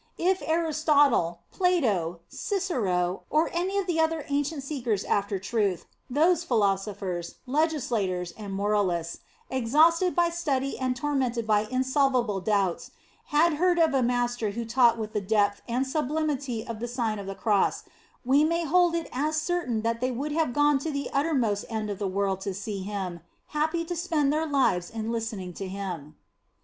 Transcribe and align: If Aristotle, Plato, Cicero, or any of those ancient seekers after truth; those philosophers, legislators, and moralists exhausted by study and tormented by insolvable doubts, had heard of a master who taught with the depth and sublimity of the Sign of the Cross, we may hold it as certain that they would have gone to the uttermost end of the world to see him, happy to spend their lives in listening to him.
If 0.17 0.41
Aristotle, 0.43 1.41
Plato, 1.51 2.21
Cicero, 2.27 3.21
or 3.29 3.51
any 3.53 3.77
of 3.77 3.85
those 3.85 4.23
ancient 4.29 4.63
seekers 4.63 5.03
after 5.03 5.37
truth; 5.37 5.85
those 6.09 6.43
philosophers, 6.43 7.35
legislators, 7.45 8.33
and 8.35 8.51
moralists 8.51 9.19
exhausted 9.51 10.15
by 10.15 10.29
study 10.29 10.75
and 10.79 10.95
tormented 10.95 11.45
by 11.45 11.65
insolvable 11.69 12.41
doubts, 12.41 12.89
had 13.25 13.57
heard 13.61 13.77
of 13.77 13.93
a 13.93 14.01
master 14.01 14.49
who 14.49 14.65
taught 14.65 14.97
with 14.97 15.13
the 15.13 15.21
depth 15.21 15.61
and 15.67 15.85
sublimity 15.85 16.65
of 16.65 16.79
the 16.79 16.87
Sign 16.87 17.19
of 17.19 17.27
the 17.27 17.35
Cross, 17.35 17.83
we 18.25 18.43
may 18.43 18.63
hold 18.65 18.95
it 18.95 19.07
as 19.13 19.39
certain 19.39 19.83
that 19.83 20.01
they 20.01 20.09
would 20.09 20.31
have 20.31 20.51
gone 20.51 20.79
to 20.79 20.89
the 20.89 21.11
uttermost 21.13 21.63
end 21.69 21.91
of 21.91 21.99
the 21.99 22.07
world 22.07 22.41
to 22.41 22.55
see 22.55 22.81
him, 22.81 23.19
happy 23.49 23.85
to 23.85 23.95
spend 23.95 24.33
their 24.33 24.47
lives 24.47 24.89
in 24.89 25.11
listening 25.11 25.53
to 25.53 25.67
him. 25.67 26.15